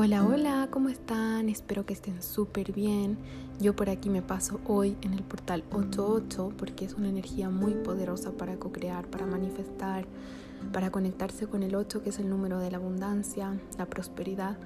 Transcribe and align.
Hola, 0.00 0.24
hola, 0.24 0.68
¿cómo 0.70 0.90
están? 0.90 1.48
Espero 1.48 1.84
que 1.84 1.92
estén 1.92 2.22
súper 2.22 2.70
bien. 2.70 3.18
Yo 3.58 3.74
por 3.74 3.90
aquí 3.90 4.10
me 4.10 4.22
paso 4.22 4.60
hoy 4.64 4.96
en 5.02 5.12
el 5.12 5.24
portal 5.24 5.64
88 5.72 6.52
porque 6.56 6.84
es 6.84 6.94
una 6.94 7.08
energía 7.08 7.50
muy 7.50 7.74
poderosa 7.74 8.30
para 8.30 8.60
co-crear, 8.60 9.08
para 9.08 9.26
manifestar, 9.26 10.06
para 10.72 10.92
conectarse 10.92 11.48
con 11.48 11.64
el 11.64 11.74
8 11.74 12.04
que 12.04 12.10
es 12.10 12.20
el 12.20 12.30
número 12.30 12.60
de 12.60 12.70
la 12.70 12.76
abundancia, 12.76 13.58
la 13.76 13.86
prosperidad. 13.86 14.56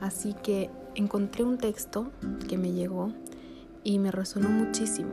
Así 0.00 0.34
que 0.34 0.70
encontré 0.94 1.42
un 1.42 1.58
texto 1.58 2.12
que 2.48 2.56
me 2.56 2.70
llegó 2.70 3.10
y 3.82 3.98
me 3.98 4.12
resonó 4.12 4.50
muchísimo. 4.50 5.10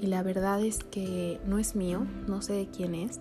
Y 0.00 0.08
la 0.08 0.24
verdad 0.24 0.60
es 0.64 0.80
que 0.82 1.40
no 1.46 1.60
es 1.60 1.76
mío, 1.76 2.08
no 2.26 2.42
sé 2.42 2.54
de 2.54 2.66
quién 2.66 2.96
es. 2.96 3.20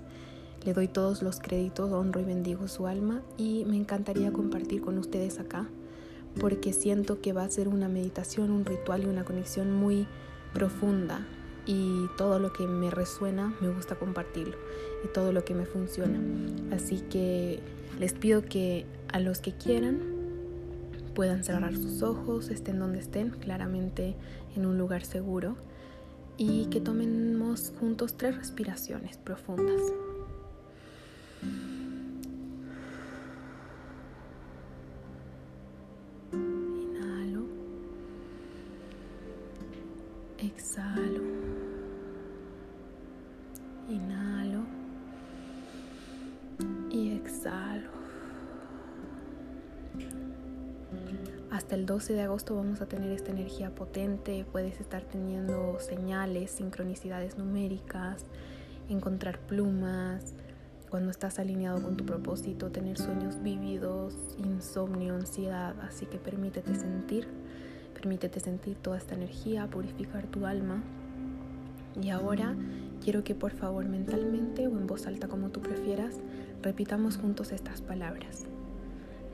Le 0.66 0.74
doy 0.74 0.88
todos 0.88 1.22
los 1.22 1.40
créditos, 1.40 1.92
honro 1.92 2.22
y 2.22 2.24
bendigo 2.24 2.68
su 2.68 2.88
alma 2.88 3.22
y 3.38 3.66
me 3.66 3.78
encantaría 3.78 4.34
compartir 4.34 4.82
con 4.82 4.98
ustedes 4.98 5.38
acá 5.38 5.70
porque 6.40 6.74
siento 6.74 7.22
que 7.22 7.34
va 7.34 7.44
a 7.44 7.50
ser 7.50 7.68
una 7.68 7.88
meditación, 7.88 8.52
un 8.52 8.66
ritual 8.66 9.04
y 9.04 9.06
una 9.08 9.24
conexión 9.24 9.72
muy 9.72 10.08
profunda 10.54 11.26
y 11.66 12.08
todo 12.18 12.40
lo 12.40 12.52
que 12.54 12.68
me 12.68 12.90
resuena 12.90 13.54
me 13.62 13.70
gusta 13.70 13.96
compartirlo 13.96 14.58
y 15.06 15.08
todo 15.10 15.32
lo 15.32 15.44
que 15.46 15.54
me 15.54 15.66
funciona. 15.66 16.20
Así 16.74 17.02
que 17.10 17.60
les 18.00 18.14
pido 18.14 18.44
que 18.44 18.86
a 19.12 19.20
los 19.20 19.40
que 19.40 19.54
quieran 19.54 20.00
puedan 21.14 21.44
cerrar 21.44 21.76
sus 21.76 22.02
ojos, 22.02 22.50
estén 22.50 22.80
donde 22.80 23.00
estén, 23.00 23.30
claramente 23.32 24.16
en 24.56 24.66
un 24.66 24.78
lugar 24.78 25.04
seguro 25.04 25.56
y 26.38 26.66
que 26.68 26.80
tomemos 26.80 27.74
juntos 27.80 28.16
tres 28.18 28.38
respiraciones 28.38 29.18
profundas. 29.18 29.82
Exhalo. 40.42 41.22
Inhalo. 43.88 44.64
Y 46.90 47.12
exhalo. 47.12 47.92
Hasta 51.52 51.76
el 51.76 51.86
12 51.86 52.14
de 52.14 52.22
agosto 52.24 52.56
vamos 52.56 52.82
a 52.82 52.88
tener 52.88 53.12
esta 53.12 53.30
energía 53.30 53.70
potente. 53.76 54.44
Puedes 54.52 54.80
estar 54.80 55.04
teniendo 55.04 55.80
señales, 55.80 56.50
sincronicidades 56.50 57.38
numéricas, 57.38 58.26
encontrar 58.90 59.38
plumas, 59.42 60.34
cuando 60.90 61.12
estás 61.12 61.38
alineado 61.38 61.84
con 61.84 61.98
tu 61.98 62.06
propósito, 62.06 62.72
tener 62.72 62.98
sueños 62.98 63.44
vívidos, 63.44 64.16
insomnio, 64.40 65.14
ansiedad. 65.14 65.76
Así 65.82 66.08
que 66.08 66.18
permítete 66.18 66.74
sentir 66.74 67.28
Permítete 68.02 68.40
sentir 68.40 68.78
toda 68.78 68.98
esta 68.98 69.14
energía, 69.14 69.68
purificar 69.68 70.26
tu 70.26 70.48
alma. 70.48 70.82
Y 72.02 72.10
ahora 72.10 72.56
quiero 73.04 73.24
que 73.24 73.36
por 73.36 73.52
favor 73.52 73.86
mentalmente 73.86 74.66
o 74.66 74.72
en 74.72 74.88
voz 74.88 75.06
alta 75.06 75.28
como 75.28 75.50
tú 75.50 75.62
prefieras, 75.62 76.16
repitamos 76.64 77.18
juntos 77.18 77.52
estas 77.52 77.82
palabras. 77.82 78.46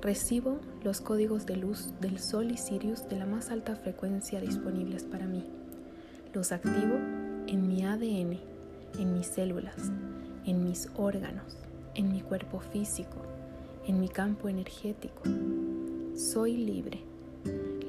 Recibo 0.01 0.59
los 0.83 0.99
códigos 0.99 1.45
de 1.45 1.55
luz 1.55 1.93
del 2.01 2.19
Sol 2.19 2.51
y 2.51 2.57
Sirius 2.57 3.07
de 3.07 3.17
la 3.17 3.25
más 3.25 3.51
alta 3.51 3.73
frecuencia 3.77 4.41
disponibles 4.41 5.05
para 5.05 5.27
mí. 5.27 5.45
Los 6.33 6.51
activo 6.51 6.95
en 7.47 7.69
mi 7.69 7.85
ADN, 7.85 8.37
en 8.99 9.13
mis 9.13 9.27
células, 9.27 9.93
en 10.45 10.65
mis 10.65 10.89
órganos, 10.97 11.55
en 11.95 12.11
mi 12.11 12.19
cuerpo 12.19 12.59
físico, 12.59 13.21
en 13.87 14.01
mi 14.01 14.09
campo 14.09 14.49
energético. 14.49 15.21
Soy 16.17 16.57
libre 16.57 16.99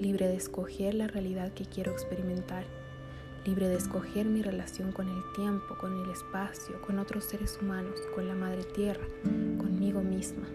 libre 0.01 0.29
de 0.29 0.37
escoger 0.37 0.95
la 0.95 1.09
realidad 1.09 1.53
que 1.53 1.65
quiero 1.65 1.93
experimentar, 1.93 2.65
libre 3.45 3.69
de 3.69 3.77
escoger 3.77 4.27
mi 4.27 4.43
relación 4.43 4.93
con 4.93 5.09
el 5.09 5.23
tiempo, 5.35 5.77
con 5.81 5.99
el 6.03 6.11
espacio, 6.11 6.81
con 6.83 6.99
otros 6.99 7.25
seres 7.25 7.59
humanos, 7.61 7.99
con 8.15 8.29
la 8.29 8.35
Madre 8.35 8.65
Tierra, 8.65 9.07
conmigo 9.59 10.03
misma. 10.03 10.47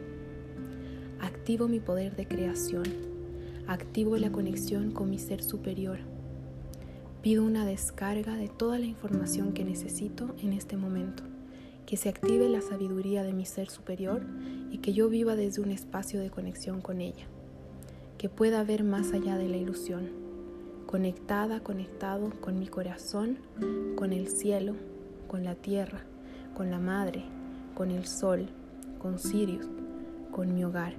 Activo 1.19 1.67
mi 1.67 1.79
poder 1.79 2.15
de 2.15 2.27
creación, 2.27 2.83
activo 3.67 4.17
la 4.17 4.31
conexión 4.31 4.91
con 4.91 5.09
mi 5.09 5.19
ser 5.19 5.43
superior. 5.43 5.99
Pido 7.21 7.43
una 7.43 7.65
descarga 7.65 8.35
de 8.35 8.49
toda 8.49 8.79
la 8.79 8.85
información 8.85 9.53
que 9.53 9.63
necesito 9.63 10.35
en 10.41 10.53
este 10.53 10.77
momento, 10.77 11.23
que 11.85 11.97
se 11.97 12.09
active 12.09 12.47
la 12.49 12.61
sabiduría 12.61 13.23
de 13.23 13.33
mi 13.33 13.45
ser 13.45 13.69
superior 13.69 14.25
y 14.71 14.79
que 14.79 14.93
yo 14.93 15.09
viva 15.09 15.35
desde 15.35 15.61
un 15.61 15.71
espacio 15.71 16.19
de 16.19 16.29
conexión 16.29 16.81
con 16.81 17.01
ella 17.01 17.25
que 18.23 18.29
pueda 18.29 18.63
ver 18.63 18.85
más 18.85 19.11
allá 19.11 19.37
de 19.37 19.49
la 19.49 19.57
ilusión, 19.57 20.09
conectada, 20.85 21.59
conectado 21.59 22.29
con 22.39 22.57
mi 22.57 22.67
corazón, 22.67 23.37
con 23.97 24.13
el 24.13 24.29
cielo, 24.29 24.75
con 25.27 25.43
la 25.43 25.55
tierra, 25.55 26.05
con 26.55 26.71
la 26.71 26.79
madre, 26.79 27.25
con 27.75 27.91
el 27.91 28.07
sol, 28.07 28.47
con 28.97 29.19
Sirius, 29.19 29.67
con 30.31 30.55
mi 30.55 30.63
hogar. 30.63 30.93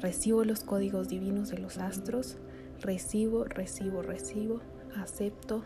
Recibo 0.00 0.44
los 0.44 0.64
códigos 0.64 1.06
divinos 1.06 1.48
de 1.48 1.58
los 1.58 1.78
astros, 1.78 2.38
recibo, 2.80 3.44
recibo, 3.44 4.02
recibo, 4.02 4.62
acepto, 4.96 5.62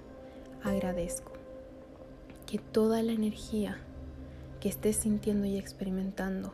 agradezco. 0.62 1.32
Que 2.44 2.58
toda 2.58 3.02
la 3.02 3.12
energía 3.12 3.78
que 4.60 4.68
estés 4.68 4.96
sintiendo 4.96 5.46
y 5.46 5.56
experimentando, 5.56 6.52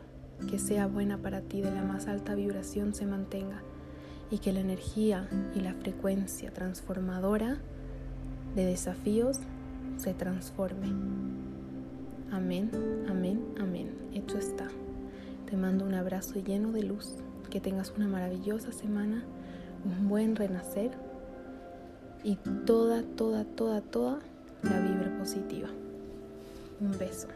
que 0.49 0.59
sea 0.59 0.87
buena 0.87 1.17
para 1.17 1.41
ti 1.41 1.59
de 1.59 1.71
la 1.71 1.83
más 1.83 2.07
alta 2.07 2.35
vibración, 2.35 2.93
se 2.93 3.05
mantenga 3.05 3.63
y 4.29 4.39
que 4.39 4.51
la 4.51 4.59
energía 4.59 5.27
y 5.55 5.59
la 5.59 5.73
frecuencia 5.73 6.51
transformadora 6.51 7.59
de 8.55 8.65
desafíos 8.65 9.39
se 9.97 10.13
transforme. 10.13 10.87
Amén, 12.31 12.71
amén, 13.07 13.43
amén. 13.59 13.91
Hecho 14.13 14.37
está. 14.37 14.67
Te 15.49 15.55
mando 15.55 15.85
un 15.85 15.93
abrazo 15.93 16.39
lleno 16.39 16.71
de 16.71 16.83
luz. 16.83 17.15
Que 17.49 17.61
tengas 17.61 17.93
una 17.95 18.07
maravillosa 18.07 18.71
semana, 18.71 19.23
un 19.85 20.09
buen 20.09 20.35
renacer 20.35 20.89
y 22.23 22.37
toda, 22.65 23.03
toda, 23.03 23.45
toda, 23.45 23.81
toda 23.81 24.19
la 24.63 24.79
vibra 24.79 25.15
positiva. 25.19 25.69
Un 26.79 26.97
beso. 26.97 27.27